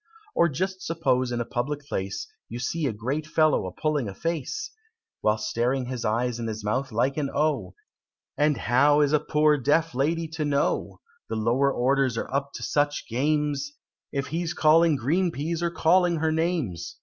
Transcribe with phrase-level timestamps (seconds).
[0.33, 4.15] Or just suppose in a public place You see a great fellow a pulling a
[4.15, 4.71] face,
[5.21, 7.75] With his staring eyes and his mouth like an O,
[8.35, 12.63] And how is a poor deaf lady to know, The lower orders are up to
[12.63, 13.73] such games
[14.11, 16.97] If he's calling 'Green Peas,' or calling her names?"